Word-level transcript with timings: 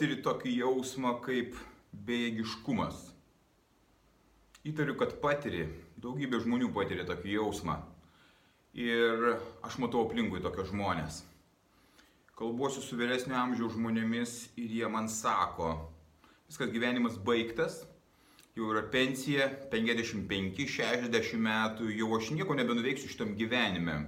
Patiri 0.00 0.22
tokį 0.24 0.50
jausmą 0.62 1.10
kaip 1.20 1.56
bejėgiškumas? 2.08 3.02
Įtariu, 4.64 4.94
kad 4.96 5.10
patiri, 5.20 5.66
daugybė 6.00 6.38
žmonių 6.40 6.70
patiria 6.72 7.04
tokį 7.04 7.34
jausmą. 7.34 7.74
Ir 8.80 9.26
aš 9.60 9.76
matau 9.82 10.06
aplinkui 10.06 10.40
tokios 10.40 10.70
žmonės. 10.70 11.18
Kalbuosiu 12.32 12.80
su 12.80 12.96
vyresnio 12.96 13.36
amžiaus 13.42 13.76
žmonėmis 13.76 14.38
ir 14.56 14.72
jie 14.78 14.88
man 14.88 15.12
sako, 15.12 15.74
viskas 16.48 16.72
gyvenimas 16.72 17.20
baigtas, 17.20 17.82
jau 18.56 18.72
yra 18.72 18.86
pensija, 18.88 19.52
55-60 19.68 21.44
metų, 21.44 21.92
jau 21.92 22.08
aš 22.16 22.32
nieko 22.38 22.56
nebenuveiksiu 22.56 23.12
šitam 23.12 23.36
gyvenime. 23.36 24.00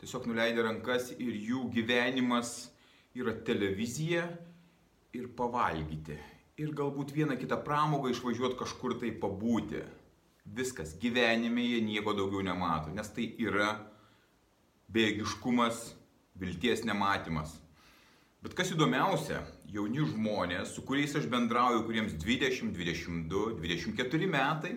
Tiesiog 0.00 0.32
nuleidė 0.32 0.64
rankas 0.64 1.12
ir 1.20 1.36
jų 1.52 1.68
gyvenimas 1.76 2.70
yra 3.12 3.36
televizija 3.44 4.30
ir 5.16 5.28
pavalgyti. 5.36 6.16
Ir 6.60 6.72
galbūt 6.76 7.12
vieną 7.12 7.36
kitą 7.40 7.58
pramogą 7.64 8.12
išvažiuoti 8.12 8.58
kažkur 8.60 8.96
tai 9.00 9.12
pabūti. 9.20 9.82
Viskas, 10.56 10.94
gyvenime 11.02 11.64
jie 11.64 11.82
nieko 11.82 12.14
daugiau 12.16 12.44
nemato, 12.46 12.92
nes 12.94 13.08
tai 13.12 13.26
yra 13.42 13.72
bėgiškumas, 14.94 15.90
vilties 16.38 16.84
nematymas. 16.86 17.56
Bet 18.44 18.54
kas 18.54 18.70
įdomiausia, 18.70 19.40
jauni 19.74 20.04
žmonės, 20.06 20.76
su 20.76 20.84
kuriais 20.86 21.16
aš 21.18 21.26
bendrauju, 21.32 21.82
kuriems 21.88 22.14
20, 22.22 22.70
22, 22.76 23.56
24 23.58 24.28
metai, 24.30 24.76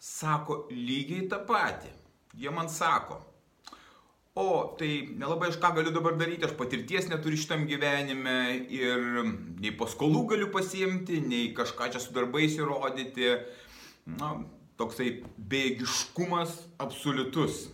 sako 0.00 0.64
lygiai 0.72 1.28
tą 1.30 1.38
patį. 1.46 1.92
Jie 2.40 2.50
man 2.54 2.70
sako, 2.72 3.20
o 4.40 4.76
tai 4.80 4.90
nelabai 5.20 5.50
aš 5.50 5.58
ką 5.60 5.72
galiu 5.76 5.92
dabar 5.94 6.16
daryti, 6.18 6.46
aš 6.48 6.56
patirties 6.58 7.10
neturiu 7.10 7.38
šitam 7.40 7.66
gyvenime 7.68 8.38
ir 8.72 9.04
nei 9.60 9.74
paskolų 9.76 10.24
galiu 10.32 10.48
pasiimti, 10.54 11.20
nei 11.26 11.50
kažką 11.56 11.90
čia 11.92 12.02
su 12.02 12.14
darbais 12.16 12.56
įrodyti. 12.58 13.36
Na, 14.16 14.32
toksai 14.80 15.20
bėgiškumas 15.36 16.56
absoliutus. 16.80 17.68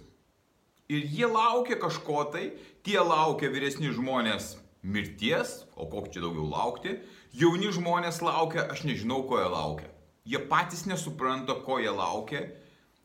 Ir 0.90 1.06
jie 1.10 1.30
laukia 1.30 1.78
kažko 1.82 2.26
tai, 2.34 2.50
tie 2.86 2.98
laukia 2.98 3.50
vyresni 3.50 3.90
žmonės 3.94 4.56
mirties, 4.86 5.62
o 5.74 5.86
kokį 5.90 6.14
čia 6.14 6.22
daugiau 6.22 6.46
laukti, 6.50 6.98
jauni 7.34 7.72
žmonės 7.74 8.20
laukia, 8.22 8.66
aš 8.70 8.84
nežinau, 8.86 9.22
ko 9.26 9.40
jie 9.40 9.48
laukia. 9.50 9.90
Jie 10.26 10.42
patys 10.50 10.86
nesupranta, 10.90 11.58
ko 11.66 11.78
jie 11.82 11.90
laukia 11.94 12.46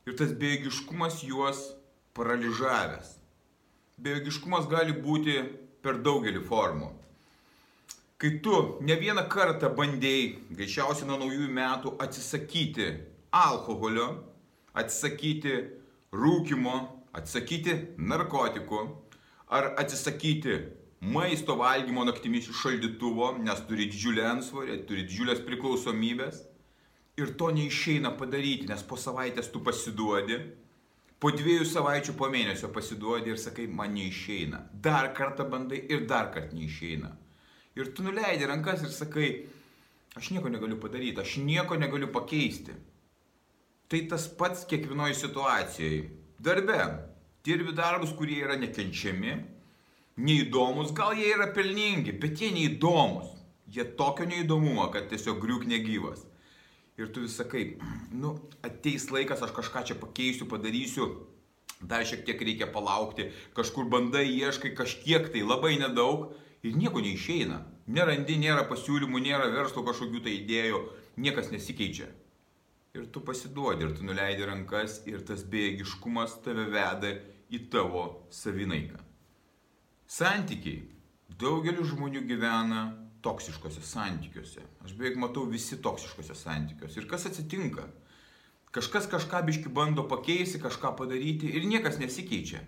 ir 0.09 0.17
tas 0.17 0.33
bėgiškumas 0.33 1.21
juos 1.25 1.63
paralyžavęs. 2.17 3.20
Bėgiškumas 4.01 4.65
gali 4.65 4.95
būti 4.97 5.35
per 5.85 5.99
daugelį 6.01 6.41
formų. 6.47 6.87
Kai 8.21 8.31
tu 8.45 8.53
ne 8.85 8.95
vieną 8.97 9.27
kartą 9.29 9.69
bandėjai, 9.77 10.25
greičiausiai 10.57 11.07
nuo 11.09 11.19
naujųjų 11.21 11.49
metų, 11.53 11.93
atsisakyti 12.01 12.87
alkoholio, 13.33 14.07
atsisakyti 14.77 15.55
rūkimo, 16.13 16.75
atsisakyti 17.17 17.75
narkotikų, 17.97 18.81
ar 19.53 19.71
atsisakyti 19.81 20.57
maisto 21.01 21.57
valgymo 21.57 22.05
naktimis 22.05 22.49
iš 22.49 22.61
šaldytuvo, 22.61 23.35
nes 23.41 23.61
turi 23.69 23.89
didžiulę 23.89 24.25
ansvorę, 24.35 24.79
turi 24.85 25.05
didžiulės 25.09 25.41
priklausomybės. 25.45 26.41
Ir 27.21 27.33
to 27.37 27.49
neišeina 27.53 28.15
padaryti, 28.17 28.69
nes 28.69 28.81
po 28.87 28.97
savaitės 28.97 29.49
tu 29.53 29.61
pasiduodi, 29.65 30.37
po 31.21 31.29
dviejų 31.29 31.67
savaičių, 31.69 32.15
po 32.17 32.31
mėnesio 32.33 32.71
pasiduodi 32.73 33.29
ir 33.29 33.39
sakai, 33.39 33.67
man 33.69 33.93
neišeina. 33.93 34.63
Dar 34.73 35.11
kartą 35.17 35.45
bandai 35.49 35.83
ir 35.93 36.07
dar 36.09 36.31
kartą 36.33 36.57
neišeina. 36.57 37.11
Ir 37.77 37.91
tu 37.95 38.03
nuleidi 38.03 38.47
rankas 38.49 38.81
ir 38.83 38.91
sakai, 38.95 39.27
aš 40.17 40.31
nieko 40.33 40.49
negaliu 40.49 40.79
padaryti, 40.81 41.21
aš 41.21 41.37
nieko 41.45 41.77
negaliu 41.79 42.09
pakeisti. 42.11 42.73
Tai 43.91 44.01
tas 44.09 44.25
pats 44.39 44.65
kiekvienoje 44.65 45.19
situacijoje. 45.19 46.01
Darbe, 46.41 46.79
dirbi 47.45 47.75
darbus, 47.77 48.15
kurie 48.17 48.39
yra 48.41 48.57
nekenčiami, 48.57 49.35
neįdomus, 50.25 50.89
gal 50.97 51.13
jie 51.19 51.29
yra 51.35 51.51
pelningi, 51.53 52.17
bet 52.17 52.41
jie 52.41 52.49
neįdomus. 52.55 53.29
Jie 53.71 53.85
tokio 53.95 54.25
neįdomumo, 54.27 54.89
kad 54.91 55.05
tiesiog 55.07 55.37
griūk 55.39 55.63
negyvas. 55.69 56.25
Ir 56.99 57.11
tu 57.13 57.23
vis 57.23 57.35
sakai, 57.39 57.77
nu, 58.11 58.35
ateis 58.65 59.07
laikas, 59.13 59.41
aš 59.41 59.53
kažką 59.55 59.83
čia 59.87 59.95
pakeisiu, 59.97 60.47
padarysiu, 60.51 61.07
dar 61.81 62.05
šiek 62.05 62.25
tiek 62.27 62.41
reikia 62.41 62.67
palaukti, 62.69 63.29
kažkur 63.57 63.87
bandai, 63.89 64.27
ieškai 64.29 64.73
kažkiek 64.77 65.31
tai, 65.33 65.43
labai 65.47 65.77
nedaug 65.81 66.31
ir 66.63 66.75
nieko 66.77 67.01
neišeina. 67.01 67.61
Nerandi, 67.91 68.37
nėra 68.39 68.67
pasiūlymų, 68.69 69.23
nėra 69.23 69.49
verslo 69.55 69.83
kažkokių 69.87 70.21
tai 70.25 70.35
idėjų, 70.43 70.81
niekas 71.17 71.49
nesikeičia. 71.51 72.09
Ir 72.95 73.07
tu 73.07 73.23
pasiduodi, 73.23 73.87
ir 73.87 73.95
tu 73.95 74.05
nuleidi 74.05 74.45
rankas, 74.45 74.99
ir 75.07 75.23
tas 75.27 75.45
bėgiškumas 75.47 76.41
tave 76.45 76.67
veda 76.71 77.15
į 77.51 77.65
tavo 77.71 78.27
savinaiką. 78.35 78.99
Santykiai. 80.11 80.83
Daugelis 81.39 81.87
žmonių 81.93 82.25
gyvena 82.27 82.81
toksiškose 83.21 83.81
santykiuose. 83.85 84.63
Aš 84.85 84.93
beveik 84.97 85.17
matau 85.21 85.45
visi 85.49 85.77
toksiškose 85.81 86.35
santykiuose. 86.37 87.01
Ir 87.01 87.07
kas 87.09 87.27
atsitinka? 87.29 87.87
Kažkas 88.71 89.07
kažką 89.11 89.41
biški 89.47 89.69
bando 89.69 90.05
pakeisti, 90.07 90.61
kažką 90.63 90.93
padaryti 90.99 91.49
ir 91.51 91.67
niekas 91.67 91.99
nesikeičia. 91.99 92.61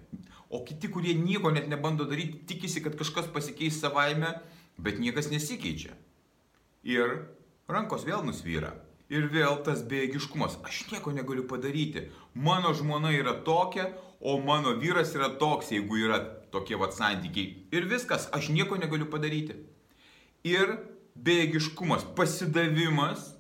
O 0.54 0.60
kiti, 0.68 0.90
kurie 0.92 1.14
nieko 1.16 1.52
net 1.52 1.70
nebando 1.72 2.06
daryti, 2.06 2.44
tikisi, 2.50 2.84
kad 2.84 2.98
kažkas 3.00 3.30
pasikeis 3.34 3.80
savaime, 3.82 4.34
bet 4.78 5.00
niekas 5.00 5.32
nesikeičia. 5.32 5.96
Ir 6.84 7.24
rankos 7.72 8.04
vėl 8.06 8.26
nusvyra. 8.28 8.74
Ir 9.14 9.30
vėl 9.32 9.62
tas 9.64 9.82
bėgiškumas. 9.88 10.60
Aš 10.68 10.84
nieko 10.92 11.14
negaliu 11.16 11.48
padaryti. 11.48 12.10
Mano 12.36 12.74
žmona 12.76 13.14
yra 13.16 13.34
tokia, 13.48 13.90
o 14.20 14.36
mano 14.44 14.76
vyras 14.80 15.16
yra 15.16 15.32
toks, 15.40 15.72
jeigu 15.72 16.00
yra 16.04 16.20
tokie 16.52 16.76
vat 16.80 16.96
santykiai. 16.96 17.68
Ir 17.72 17.88
viskas, 17.90 18.28
aš 18.36 18.52
nieko 18.52 18.78
negaliu 18.80 19.08
padaryti. 19.12 19.56
Ir 20.44 20.76
bėgiškumas, 21.16 22.04
pasidavimas, 22.18 23.34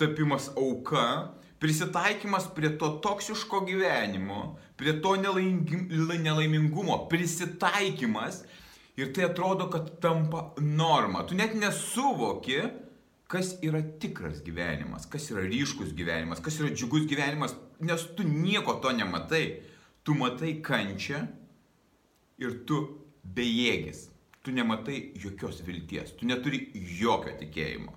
tapimas 0.00 0.50
auka, 0.56 1.32
prisitaikymas 1.60 2.50
prie 2.56 2.72
to 2.80 2.90
toksiško 3.04 3.62
gyvenimo, 3.68 4.58
prie 4.76 4.96
to 5.00 5.14
nelaimingumo, 5.20 7.06
prisitaikymas 7.08 8.42
ir 9.00 9.12
tai 9.16 9.30
atrodo, 9.30 9.70
kad 9.72 9.88
tampa 10.00 10.50
norma. 10.60 11.24
Tu 11.24 11.36
net 11.38 11.56
nesuvoki, 11.56 12.60
kas 13.30 13.54
yra 13.64 13.80
tikras 14.02 14.40
gyvenimas, 14.44 15.06
kas 15.08 15.30
yra 15.32 15.44
ryškus 15.46 15.94
gyvenimas, 15.96 16.42
kas 16.44 16.60
yra 16.60 16.72
džiugus 16.74 17.06
gyvenimas, 17.08 17.54
nes 17.80 18.06
tu 18.16 18.26
nieko 18.26 18.80
to 18.82 18.92
nematai. 18.96 19.60
Tu 20.04 20.14
matai 20.16 20.54
kančią 20.64 21.26
ir 22.40 22.54
tu 22.66 22.78
bejėgis. 23.36 24.06
Tu 24.40 24.52
nematai 24.56 25.12
jokios 25.20 25.60
vilties, 25.66 26.14
tu 26.16 26.28
neturi 26.28 26.62
jokio 26.96 27.34
tikėjimo. 27.42 27.92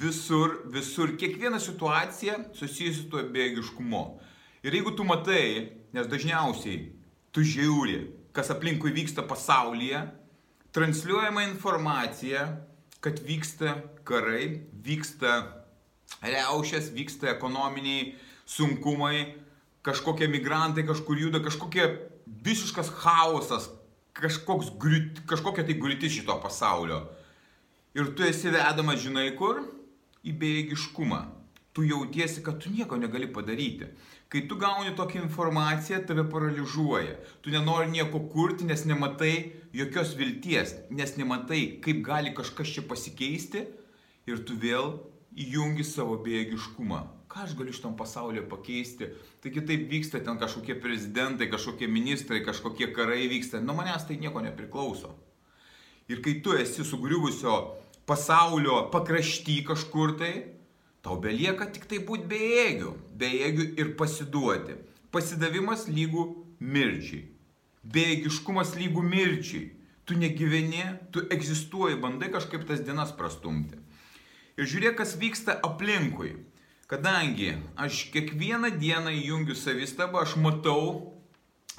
Visur, 0.00 0.60
visur, 0.72 1.16
kiekviena 1.18 1.58
situacija 1.60 2.36
susijusi 2.54 3.02
su 3.02 3.08
tuo 3.10 3.24
bėgiškumu. 3.34 4.04
Ir 4.64 4.78
jeigu 4.78 4.94
tu 4.96 5.04
matai, 5.04 5.72
nes 5.92 6.06
dažniausiai 6.08 6.92
tu 7.34 7.42
žiūri, 7.44 7.98
kas 8.34 8.52
aplinkui 8.54 8.94
vyksta 8.94 9.26
pasaulyje, 9.26 10.00
transliuojama 10.74 11.44
informacija, 11.50 12.46
kad 13.04 13.20
vyksta 13.20 13.74
karai, 14.08 14.64
vyksta 14.86 15.34
reušės, 16.24 16.88
vyksta 16.94 17.28
ekonominiai 17.34 18.14
sunkumai, 18.48 19.34
kažkokie 19.84 20.28
migrantai 20.32 20.86
kažkur 20.88 21.20
juda, 21.20 21.42
kažkokie 21.44 21.84
visiškas 22.44 22.88
chaosas, 23.02 23.68
kažkoks, 24.14 24.72
kažkokia 25.28 25.66
tai 25.66 25.78
griūtis 25.80 26.18
šito 26.18 26.36
pasaulio. 26.42 27.02
Ir 27.94 28.14
tu 28.16 28.26
esi 28.26 28.50
vedamas, 28.50 29.02
žinai 29.02 29.32
kur? 29.38 29.62
Į 30.24 30.34
bejėgiškumą. 30.40 31.20
Tu 31.74 31.88
jautiesi, 31.90 32.42
kad 32.46 32.60
tu 32.62 32.70
nieko 32.70 32.96
negali 32.98 33.26
padaryti. 33.30 33.90
Kai 34.30 34.44
tu 34.50 34.56
gauni 34.58 34.94
tokią 34.98 35.24
informaciją, 35.26 36.00
tave 36.06 36.24
paralyžiuoja. 36.30 37.18
Tu 37.42 37.52
nenori 37.54 37.90
nieko 37.90 38.22
kurti, 38.32 38.66
nes 38.66 38.86
nematai 38.86 39.34
jokios 39.74 40.14
vilties, 40.18 40.74
nes 40.90 41.16
nematai, 41.18 41.80
kaip 41.82 42.02
gali 42.06 42.32
kažkas 42.34 42.72
čia 42.74 42.86
pasikeisti 42.88 43.66
ir 44.30 44.42
tu 44.46 44.56
vėl 44.58 44.96
įjungi 45.34 45.86
savo 45.86 46.16
bejėgiškumą. 46.24 47.02
Ką 47.34 47.42
aš 47.42 47.56
galiu 47.58 47.72
šitam 47.74 47.96
pasaulyje 47.98 48.44
pakeisti? 48.46 49.08
Taigi 49.42 49.64
taip 49.66 49.88
vyksta 49.90 50.20
ten 50.22 50.36
kažkokie 50.38 50.76
prezidentai, 50.78 51.48
kažkokie 51.50 51.88
ministrai, 51.90 52.44
kažkokie 52.46 52.92
karai 52.94 53.26
vyksta. 53.26 53.58
Nuo 53.58 53.74
manęs 53.74 54.06
tai 54.06 54.20
nieko 54.22 54.38
nepriklauso. 54.44 55.10
Ir 56.06 56.22
kai 56.22 56.36
tu 56.44 56.54
esi 56.54 56.86
sugriuvusio 56.86 57.56
pasaulio 58.06 58.84
pakrašty 58.94 59.64
kažkur 59.66 60.14
tai, 60.22 60.32
tau 61.02 61.18
belieka 61.18 61.66
tik 61.74 61.90
tai 61.90 61.98
būti 62.06 62.30
bejėgiu. 62.30 62.94
Bejėgiu 63.18 63.68
ir 63.82 63.92
pasiduoti. 63.98 64.78
Pasidavimas 65.10 65.88
lygų 65.90 66.30
mirčiai. 66.62 67.26
Bejėgiškumas 67.82 68.76
lygų 68.78 69.08
mirčiai. 69.10 69.66
Tu 70.06 70.14
negyveni, 70.22 70.86
tu 71.10 71.26
egzistuoji, 71.34 71.98
bandai 71.98 72.30
kažkaip 72.30 72.62
tas 72.68 72.86
dienas 72.86 73.10
prastumti. 73.18 73.82
Ir 74.54 74.70
žiūrėk, 74.70 75.00
kas 75.02 75.18
vyksta 75.18 75.58
aplinkui. 75.66 76.36
Kadangi 76.86 77.54
aš 77.80 78.10
kiekvieną 78.12 78.74
dieną 78.76 79.12
įjungiu 79.16 79.56
savistabą, 79.56 80.20
aš 80.20 80.36
matau, 80.36 81.14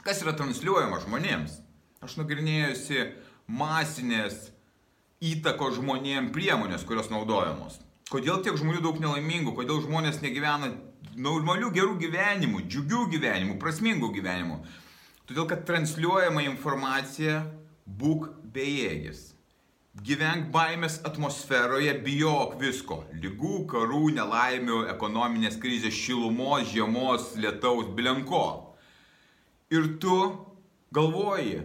kas 0.01 0.23
yra 0.25 0.33
transliuojama 0.37 1.01
žmonėms. 1.03 1.59
Aš 2.05 2.17
nagrinėjusi 2.19 3.03
masinės 3.45 4.49
įtako 5.25 5.71
žmonėm 5.77 6.31
priemonės, 6.33 6.85
kurios 6.85 7.11
naudojamos. 7.13 7.77
Kodėl 8.09 8.41
tiek 8.45 8.57
žmonių 8.57 8.81
daug 8.85 8.97
nelaimingų, 9.01 9.55
kodėl 9.57 9.79
žmonės 9.85 10.19
negyvena 10.21 10.71
normalių 11.15 11.71
gerų 11.73 11.95
gyvenimų, 12.01 12.65
džiugių 12.69 13.05
gyvenimų, 13.15 13.55
prasmingų 13.61 14.11
gyvenimų. 14.17 14.59
Todėl, 15.25 15.47
kad 15.49 15.63
transliuojama 15.65 16.43
informacija 16.45 17.43
būk 17.85 18.27
bejėgis. 18.53 19.31
Gyvenk 20.03 20.49
baimės 20.51 20.97
atmosferoje, 21.07 21.93
bijok 22.03 22.57
visko- 22.59 22.97
lygų, 23.23 23.61
karų, 23.71 24.09
nelaimių, 24.17 24.81
ekonominės 24.91 25.55
krizės, 25.55 25.95
šilumos, 25.95 26.67
žiemos, 26.67 27.29
lietaus, 27.39 27.87
bilenko. 27.95 28.75
Ir 29.71 29.97
tu 29.97 30.17
galvoji, 30.91 31.63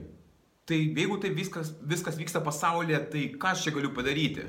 tai 0.64 0.78
jeigu 0.94 1.18
tai 1.20 1.30
viskas, 1.30 1.72
viskas 1.82 2.16
vyksta 2.16 2.40
pasaulyje, 2.40 3.10
tai 3.10 3.24
ką 3.34 3.50
aš 3.50 3.64
čia 3.64 3.74
galiu 3.74 3.90
padaryti? 3.90 4.46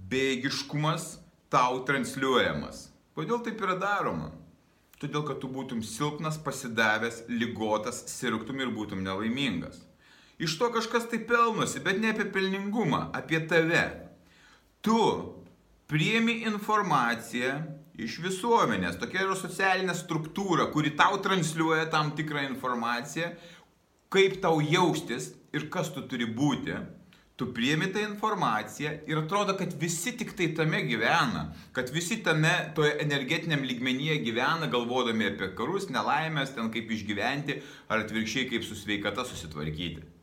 Bėgiškumas 0.00 1.18
tau 1.50 1.84
transliuojamas. 1.84 2.88
Kodėl 3.14 3.44
taip 3.44 3.60
yra 3.60 3.76
daroma? 3.76 4.32
Todėl, 4.98 5.26
kad 5.28 5.40
tu 5.40 5.48
būtum 5.48 5.84
silpnas, 5.84 6.38
pasidavęs, 6.38 7.26
lygotas, 7.28 8.00
sirgtum 8.08 8.60
ir 8.60 8.72
būtum 8.72 9.04
nelaimingas. 9.04 9.89
Iš 10.40 10.56
to 10.58 10.70
kažkas 10.72 11.04
tai 11.10 11.18
pelnosi, 11.28 11.82
bet 11.84 11.98
ne 12.00 12.14
apie 12.14 12.24
pelningumą, 12.32 13.10
apie 13.12 13.42
tave. 13.48 13.82
Tu 14.80 14.96
priemi 15.90 16.38
informaciją 16.48 17.58
iš 18.00 18.16
visuomenės, 18.24 18.96
tokia 19.02 19.26
yra 19.26 19.34
socialinė 19.36 19.92
struktūra, 19.98 20.70
kuri 20.72 20.94
tau 20.96 21.18
transliuoja 21.20 21.90
tam 21.92 22.14
tikrą 22.16 22.46
informaciją, 22.46 23.34
kaip 24.08 24.38
tau 24.40 24.62
jaustis 24.64 25.34
ir 25.52 25.66
kas 25.74 25.92
tu 25.92 26.06
turi 26.08 26.24
būti. 26.24 26.78
Tu 27.36 27.48
priemi 27.56 27.90
tą 27.92 28.00
informaciją 28.04 28.94
ir 29.08 29.20
atrodo, 29.20 29.56
kad 29.60 29.74
visi 29.80 30.14
tik 30.16 30.32
tai 30.36 30.48
tame 30.56 30.80
gyvena, 30.88 31.50
kad 31.76 31.92
visi 31.92 32.22
tame 32.24 32.52
toje 32.76 32.94
energetiniam 33.04 33.64
lygmenyje 33.64 34.16
gyvena, 34.24 34.68
galvodami 34.72 35.28
apie 35.28 35.50
karus, 35.56 35.90
nelaimės, 35.92 36.56
ten 36.56 36.72
kaip 36.72 36.96
išgyventi 36.96 37.58
ar 37.92 38.06
atvirkščiai 38.06 38.48
kaip 38.54 38.64
su 38.64 38.76
sveikata 38.76 39.26
susitvarkyti 39.28 40.19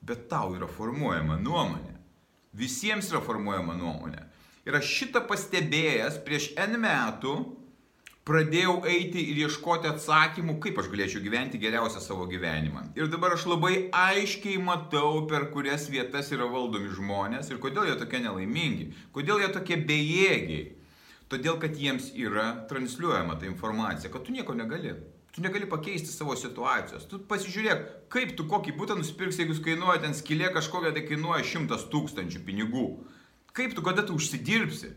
bet 0.00 0.28
tau 0.30 0.54
yra 0.56 0.68
formuojama 0.70 1.38
nuomonė. 1.40 1.96
Visiems 2.56 3.10
yra 3.12 3.20
formuojama 3.22 3.76
nuomonė. 3.78 4.26
Ir 4.68 4.76
aš 4.76 4.90
šitą 4.98 5.22
pastebėjęs 5.28 6.20
prieš 6.26 6.50
N 6.60 6.76
metų 6.82 7.34
pradėjau 8.28 8.80
eiti 8.90 9.22
ir 9.32 9.38
ieškoti 9.46 9.88
atsakymų, 9.90 10.58
kaip 10.62 10.78
aš 10.82 10.90
galėčiau 10.92 11.22
gyventi 11.24 11.60
geriausią 11.62 12.02
savo 12.04 12.26
gyvenimą. 12.30 12.90
Ir 12.98 13.08
dabar 13.10 13.34
aš 13.34 13.46
labai 13.50 13.88
aiškiai 13.96 14.60
matau, 14.62 15.24
per 15.30 15.48
kurias 15.54 15.88
vietas 15.90 16.30
yra 16.34 16.46
valdomi 16.50 16.92
žmonės 16.94 17.50
ir 17.50 17.62
kodėl 17.62 17.88
jie 17.88 17.96
tokie 17.98 18.20
nelaimingi, 18.22 18.90
kodėl 19.16 19.42
jie 19.42 19.50
tokie 19.54 19.80
bejėgiai. 19.88 20.68
Todėl, 21.30 21.60
kad 21.62 21.76
jiems 21.78 22.10
yra 22.18 22.66
transliuojama 22.70 23.36
ta 23.38 23.46
informacija, 23.46 24.10
kad 24.10 24.24
tu 24.26 24.34
nieko 24.34 24.54
negali. 24.58 24.96
Tu 25.30 25.42
negali 25.42 25.68
pakeisti 25.70 26.10
savo 26.10 26.34
situacijos. 26.34 27.04
Tu 27.06 27.20
pasižiūrėk, 27.30 27.82
kaip 28.10 28.32
tu 28.38 28.46
kokį 28.50 28.74
būtą 28.74 28.96
nusipirksi, 28.98 29.44
jeigu 29.44 29.54
kainuoja 29.62 30.00
ten 30.02 30.16
skilė 30.16 30.48
kažkokia, 30.56 30.90
tai 30.96 31.04
kainuoja 31.06 31.44
šimtas 31.46 31.86
tūkstančių 31.92 32.42
pinigų. 32.46 32.86
Kaip 33.54 33.76
tu, 33.76 33.84
kada 33.86 34.02
tu 34.06 34.16
užsidirbsi? 34.18 34.90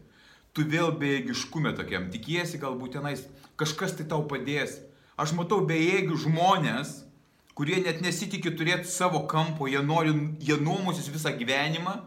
Tu 0.53 0.65
vėl 0.69 0.91
bejėgiškume 0.97 1.74
tokiam, 1.77 2.09
tikiesi 2.13 2.59
galbūt 2.62 2.95
tenais 2.97 3.24
kažkas 3.57 3.94
tai 3.97 4.06
tau 4.09 4.25
padės. 4.30 4.80
Aš 5.18 5.35
matau 5.38 5.59
bejėgių 5.69 6.18
žmonės, 6.25 6.95
kurie 7.57 7.77
net 7.85 8.01
nesitikė 8.01 8.53
turėti 8.57 8.89
savo 8.89 9.24
kampo, 9.30 9.69
jie 9.69 9.81
nori, 9.85 10.13
jie 10.41 10.57
nuomosis 10.62 11.09
visą 11.13 11.33
gyvenimą 11.38 12.00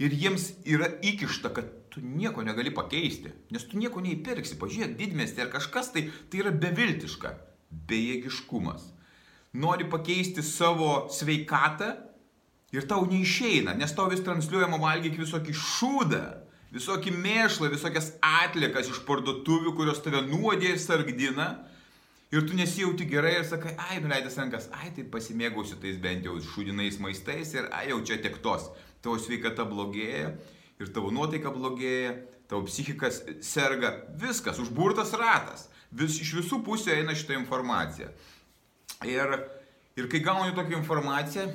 ir 0.00 0.16
jiems 0.16 0.54
yra 0.64 0.88
įkišta, 1.04 1.52
kad 1.52 1.68
tu 1.92 2.00
nieko 2.04 2.44
negali 2.44 2.72
pakeisti, 2.72 3.32
nes 3.52 3.64
tu 3.68 3.80
nieko 3.80 4.00
neįpirksi. 4.04 4.56
Pažiūrėk, 4.60 4.96
didmestį 5.00 5.44
ar 5.44 5.52
kažkas 5.52 5.92
tai, 5.92 6.08
tai 6.28 6.44
yra 6.44 6.52
beviltiška 6.52 7.34
bejėgiškumas. 7.70 8.90
Nori 9.58 9.86
pakeisti 9.88 10.44
savo 10.44 11.08
sveikatą 11.12 11.94
ir 12.74 12.84
tau 12.88 13.06
neišeina, 13.08 13.74
nes 13.78 13.94
tau 13.96 14.08
vis 14.12 14.22
transliuojama 14.24 14.78
valgyk 14.82 15.16
visokį 15.20 15.54
šūdą, 15.56 16.24
visokį 16.74 17.14
mėšlą, 17.16 17.70
visokias 17.72 18.12
atlikas 18.24 18.90
iš 18.92 19.00
parduotuvių, 19.08 19.72
kurios 19.76 20.02
tave 20.04 20.20
nuodė 20.26 20.74
ir 20.74 20.82
sargdina. 20.82 21.48
Ir 22.28 22.44
tu 22.44 22.52
nesijauti 22.52 23.06
gerai 23.08 23.38
ir 23.38 23.46
sakai, 23.48 23.70
ai, 23.80 24.02
nuleidęs 24.04 24.34
rankas, 24.36 24.66
ai, 24.76 24.90
tai 24.92 25.06
pasimėgausiu 25.08 25.78
tais 25.80 25.96
bent 25.96 26.26
jau 26.28 26.34
šūdinais 26.44 26.98
maistais 27.00 27.54
ir 27.56 27.70
ai, 27.72 27.86
jau 27.88 28.02
čia 28.04 28.18
tiek 28.20 28.36
tos. 28.44 28.66
Tavo 29.00 29.16
sveikata 29.16 29.64
blogėja 29.64 30.34
ir 30.76 30.90
tavo 30.92 31.08
nuotaika 31.14 31.48
blogėja, 31.54 32.18
tavo 32.50 32.66
psichikas 32.68 33.22
serga, 33.40 33.94
viskas, 34.20 34.60
užburtas 34.60 35.14
ratas. 35.16 35.70
Vis, 35.90 36.18
iš 36.20 36.34
visų 36.42 36.60
pusių 36.66 36.92
eina 36.98 37.14
šitą 37.16 37.36
informaciją. 37.38 38.10
Ir, 39.08 39.38
ir 39.96 40.08
kai 40.10 40.20
gauni 40.24 40.56
tokią 40.56 40.82
informaciją, 40.82 41.46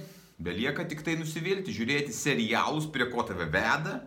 belieka 0.42 0.86
tik 0.90 1.04
tai 1.06 1.18
nusivilti, 1.20 1.76
žiūrėti 1.76 2.16
serialus, 2.16 2.88
prie 2.90 3.06
ko 3.12 3.26
tave 3.28 3.46
veda, 3.54 4.00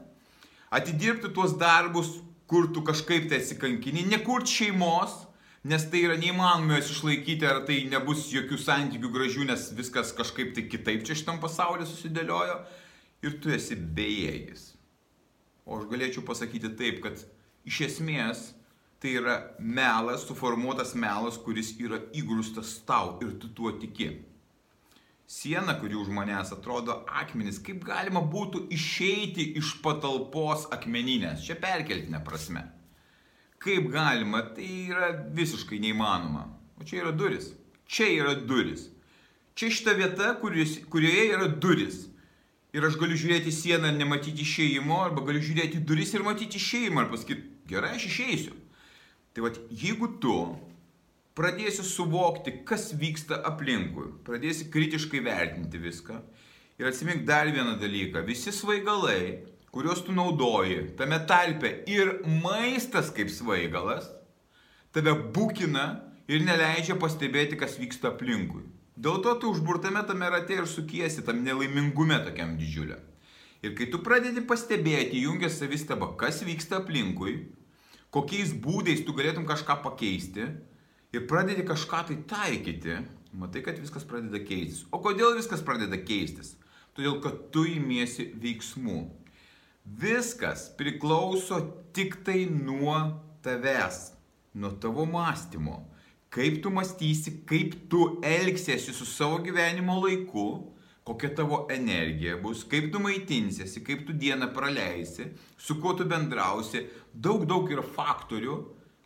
atidirbti 0.75 1.31
tuos 1.34 1.55
darbus, 1.61 2.17
kur 2.50 2.70
tu 2.75 2.82
kažkaip 2.87 3.28
tai 3.31 3.40
atsikankini, 3.43 4.06
nekurti 4.11 4.54
šeimos, 4.61 5.14
nes 5.66 5.87
tai 5.90 6.04
yra 6.06 6.16
neįmanoma 6.18 6.78
jos 6.78 6.92
išlaikyti, 6.95 7.47
ar 7.47 7.64
tai 7.66 7.80
nebus 7.90 8.28
jokių 8.35 8.59
santykių 8.62 9.11
gražių, 9.14 9.47
nes 9.50 9.71
viskas 9.78 10.12
kažkaip 10.14 10.54
tai 10.54 10.66
kitaip 10.71 11.06
čia 11.06 11.18
šitam 11.18 11.40
pasaulyje 11.42 11.88
susidėliojo 11.90 12.61
ir 13.26 13.38
tu 13.42 13.50
esi 13.54 13.78
bejėgis. 13.78 14.73
O 15.66 15.80
aš 15.80 15.88
galėčiau 15.90 16.23
pasakyti 16.26 16.71
taip, 16.78 17.00
kad 17.02 17.25
iš 17.66 17.80
esmės 17.88 18.52
tai 19.06 19.14
yra 19.14 19.54
melas, 19.60 20.20
suformuotas 20.26 20.92
melas, 20.94 21.36
kuris 21.38 21.76
yra 21.78 22.00
įgrūstas 22.10 22.80
tau 22.88 23.20
ir 23.22 23.36
tu 23.38 23.52
tuo 23.54 23.70
tiki. 23.78 24.08
Siena, 25.30 25.76
kuri 25.78 25.94
už 25.94 26.10
manęs 26.10 26.50
atrodo 26.54 27.04
akmenis, 27.06 27.60
kaip 27.62 27.84
galima 27.86 28.25
būtų 28.32 28.64
išeiti 28.75 29.52
iš 29.60 29.76
patalpos 29.84 30.66
akmeninės, 30.75 31.46
čia 31.46 31.54
perkeltinė 31.62 32.22
prasme. 32.26 32.64
Kaip 33.62 33.86
galima, 33.94 34.42
tai 34.58 34.66
yra 34.90 35.12
visiškai 35.38 35.78
neįmanoma. 35.86 36.48
O 36.80 36.82
čia 36.82 37.04
yra 37.04 37.14
duris. 37.14 37.52
Čia 37.86 38.10
yra 38.10 38.34
duris. 38.42 38.88
Čia 39.54 39.70
šita 39.70 39.94
vieta, 40.02 40.34
kuris, 40.42 40.80
kurioje 40.90 41.30
yra 41.30 41.46
duris. 41.46 42.08
Ir 42.75 42.90
aš 42.90 42.98
galiu 42.98 43.14
žiūrėti 43.14 43.54
sieną 43.54 43.94
ir 43.94 44.02
nematyti 44.02 44.42
išėjimo, 44.42 44.98
arba 45.06 45.22
galiu 45.30 45.46
žiūrėti 45.46 45.86
duris 45.86 46.14
ir 46.14 46.26
matyti 46.26 46.58
išėjimą, 46.58 47.06
ir 47.06 47.12
pasakyti, 47.14 47.50
gerai, 47.70 47.94
aš 47.96 48.10
išeisiu. 48.10 48.62
Tai 49.37 49.43
vad, 49.45 49.59
jeigu 49.69 50.07
tu 50.16 50.35
pradėsi 51.37 51.83
suvokti, 51.85 52.55
kas 52.64 52.87
vyksta 52.97 53.37
aplinkui, 53.45 54.07
pradėsi 54.25 54.71
kritiškai 54.73 55.21
vertinti 55.26 55.76
viską 55.76 56.14
ir 56.81 56.88
atsimink 56.88 57.26
dar 57.28 57.50
vieną 57.52 57.75
dalyką, 57.76 58.23
visi 58.25 58.49
svaigalai, 58.49 59.43
kuriuos 59.76 60.00
tu 60.07 60.14
naudoji, 60.16 60.87
tame 60.97 61.19
tarpe 61.28 61.75
ir 61.85 62.14
maistas 62.47 63.11
kaip 63.12 63.28
svaigalas, 63.28 64.07
tave 64.97 65.12
būkina 65.37 65.85
ir 66.33 66.40
neleidžia 66.49 66.97
pastebėti, 66.97 67.61
kas 67.61 67.76
vyksta 67.76 68.14
aplinkui. 68.14 68.64
Dėl 68.97 69.21
to 69.21 69.37
tu 69.43 69.52
užburtame 69.52 70.00
tame 70.09 70.33
rate 70.33 70.57
ir 70.57 70.64
sukiesi 70.64 71.26
tam 71.28 71.45
nelaimingume 71.45 72.23
tokiam 72.25 72.57
didžiuliam. 72.57 73.05
Ir 73.61 73.76
kai 73.76 73.93
tu 73.93 74.00
pradedi 74.00 74.40
pastebėti, 74.49 75.26
jungiasi 75.28 75.66
savistaba, 75.66 76.14
kas 76.16 76.40
vyksta 76.49 76.81
aplinkui, 76.81 77.37
kokiais 78.16 78.54
būdais 78.64 79.04
tu 79.04 79.12
galėtum 79.16 79.44
kažką 79.49 79.82
pakeisti 79.85 80.49
ir 81.12 81.26
pradedi 81.28 81.66
kažką 81.68 82.02
tai 82.08 82.16
taikyti, 82.30 83.00
matai, 83.37 83.61
kad 83.66 83.76
viskas 83.80 84.06
pradeda 84.08 84.40
keistis. 84.40 84.87
O 84.88 85.02
kodėl 85.04 85.37
viskas 85.37 85.64
pradeda 85.64 86.00
keistis? 86.00 86.54
Todėl, 86.96 87.18
kad 87.20 87.50
tu 87.52 87.66
įmiesi 87.68 88.30
veiksmų. 88.40 89.02
Viskas 90.00 90.70
priklauso 90.78 91.61
tik 91.94 92.23
tai 92.25 92.46
nuo 92.49 92.96
tavęs, 93.44 93.99
nuo 94.56 94.73
tavo 94.80 95.04
mąstymo. 95.06 95.82
Kaip 96.32 96.62
tu 96.64 96.73
mąstysi, 96.73 97.42
kaip 97.49 97.76
tu 97.92 98.16
elgsiesi 98.25 98.96
su 98.96 99.04
savo 99.06 99.38
gyvenimo 99.44 100.00
laiku, 100.00 100.46
kokia 101.06 101.30
tavo 101.34 101.66
energija 101.70 102.36
bus, 102.42 102.64
kaip 102.66 102.88
tu 102.92 102.98
maitinsiesi, 102.98 103.82
kaip 103.86 104.06
tu 104.08 104.14
dieną 104.16 104.48
praleisi, 104.54 105.28
su 105.58 105.78
kuo 105.80 105.94
tu 105.94 106.04
bendrausi. 106.04 106.82
Daug, 107.14 107.44
daug 107.46 107.70
yra 107.70 107.84
faktorių, 107.86 108.56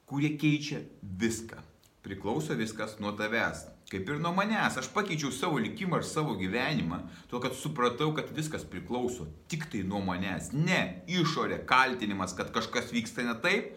kurie 0.08 0.32
keičia 0.40 0.80
viską. 1.02 1.60
Priklauso 2.00 2.56
viskas 2.56 2.96
nuo 3.04 3.12
tavęs. 3.12 3.66
Kaip 3.90 4.08
ir 4.08 4.20
nuo 4.22 4.32
manęs. 4.32 4.78
Aš 4.80 4.88
pakeičiau 4.94 5.28
savo 5.34 5.60
likimą 5.60 6.00
ir 6.00 6.06
savo 6.08 6.38
gyvenimą, 6.40 7.02
tuo 7.28 7.42
kad 7.42 7.52
supratau, 7.58 8.14
kad 8.16 8.30
viskas 8.32 8.64
priklauso 8.64 9.26
tik 9.50 9.68
tai 9.68 9.82
nuo 9.84 10.00
manęs. 10.06 10.54
Ne 10.56 11.02
išorė 11.10 11.60
kaltinimas, 11.68 12.32
kad 12.38 12.48
kažkas 12.54 12.94
vyksta 12.94 13.26
ne 13.28 13.36
taip, 13.44 13.74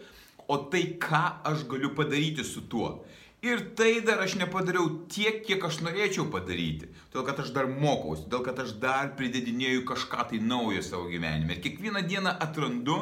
o 0.48 0.56
tai, 0.72 0.96
ką 1.02 1.24
aš 1.50 1.66
galiu 1.68 1.92
padaryti 1.98 2.46
su 2.46 2.64
tuo. 2.72 3.02
Ir 3.44 3.60
tai 3.76 4.00
dar 4.00 4.22
aš 4.24 4.38
nepadariau 4.40 4.86
tiek, 5.12 5.42
kiek 5.44 5.64
aš 5.68 5.82
norėčiau 5.84 6.30
padaryti. 6.32 6.88
Todėl, 7.12 7.26
kad 7.28 7.42
aš 7.42 7.50
dar 7.52 7.66
mokausi, 7.68 8.24
todėl, 8.24 8.44
kad 8.46 8.60
aš 8.62 8.70
dar 8.80 9.10
pridedinėjau 9.18 9.82
kažką 9.90 10.28
tai 10.30 10.38
naujo 10.40 10.80
savo 10.86 11.10
gyvenime. 11.10 11.52
Ir 11.52 11.60
kiekvieną 11.66 12.00
dieną 12.08 12.32
atrandu 12.46 12.96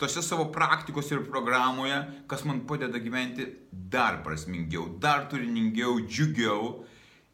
tose 0.00 0.24
savo 0.26 0.48
praktikos 0.54 1.12
ir 1.12 1.22
programoje, 1.30 2.00
kas 2.26 2.42
man 2.48 2.64
padeda 2.66 2.98
gyventi 3.02 3.46
dar 3.70 4.18
prasmingiau, 4.26 4.88
dar 4.98 5.28
turiningiau, 5.30 6.00
džiugiau. 6.08 6.80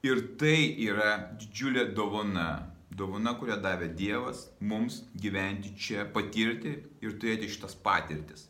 Ir 0.04 0.20
tai 0.36 0.58
yra 0.84 1.14
didžiulė 1.40 1.86
dovana. 1.96 2.48
Dovana, 2.94 3.32
kurią 3.40 3.56
davė 3.58 3.88
Dievas 3.96 4.44
mums 4.62 5.00
gyventi 5.18 5.72
čia, 5.80 6.04
patirti 6.14 6.76
ir 7.02 7.16
turėti 7.16 7.48
šitas 7.50 7.72
patirtis. 7.82 8.44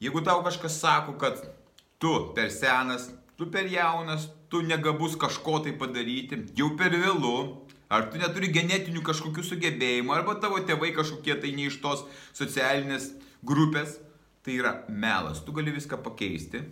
Jeigu 0.00 0.22
tau 0.24 0.38
kažkas 0.46 0.78
sako, 0.80 1.18
kad 1.20 1.42
tu 2.02 2.32
per 2.34 2.50
senas, 2.50 3.12
tu 3.38 3.46
per 3.46 3.68
jaunas, 3.70 4.26
tu 4.50 4.60
negabus 4.66 5.14
kažko 5.14 5.60
tai 5.62 5.72
padaryti, 5.78 6.40
jau 6.58 6.72
per 6.78 6.90
vėlu, 6.98 7.36
ar 7.86 8.08
tu 8.10 8.18
neturi 8.18 8.50
genetinių 8.50 9.04
kažkokių 9.06 9.44
sugebėjimų, 9.46 10.10
arba 10.16 10.34
tavo 10.42 10.58
tėvai 10.66 10.90
kažkokie 10.96 11.36
tai 11.38 11.52
ne 11.54 11.68
iš 11.70 11.78
tos 11.84 12.02
socialinės 12.34 13.12
grupės, 13.46 14.00
tai 14.42 14.58
yra 14.58 14.80
melas. 14.88 15.44
Tu 15.46 15.54
gali 15.54 15.74
viską 15.76 16.00
pakeisti 16.02 16.64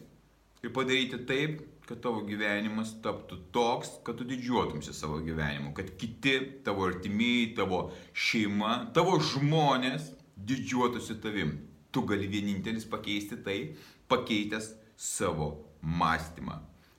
ir 0.64 0.74
padaryti 0.74 1.22
taip, 1.30 1.62
kad 1.86 2.02
tavo 2.02 2.24
gyvenimas 2.26 2.96
taptų 3.02 3.38
toks, 3.54 3.96
kad 4.06 4.18
tu 4.18 4.26
didžiuotumsi 4.26 4.94
savo 4.94 5.20
gyvenimu, 5.22 5.70
kad 5.78 5.94
kiti 5.98 6.36
tavo 6.66 6.90
artimiai, 6.90 7.52
tavo 7.54 7.84
šeima, 8.14 8.90
tavo 8.94 9.14
žmonės 9.30 10.10
didžiuotųsi 10.34 11.20
tavim. 11.22 11.54
Tu 11.90 12.02
gali 12.06 12.26
vienintelis 12.30 12.86
pakeisti 12.90 13.38
tai, 13.42 13.58
pakeitęs 14.10 14.70
savo 15.00 15.48
mąstymą. 15.80 16.58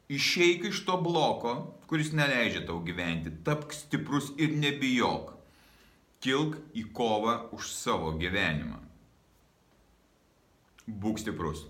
Išeik 0.10 0.66
iš 0.72 0.82
to 0.88 0.98
bloko, 1.00 1.52
kuris 1.88 2.10
neleidžia 2.18 2.66
tau 2.68 2.82
gyventi, 2.84 3.32
tapk 3.46 3.76
stiprus 3.78 4.32
ir 4.42 4.58
nebijok. 4.58 5.36
Kilk 6.22 6.58
į 6.78 6.88
kovą 6.98 7.36
už 7.56 7.70
savo 7.72 8.12
gyvenimą. 8.18 8.82
Būk 10.90 11.22
stiprus. 11.22 11.64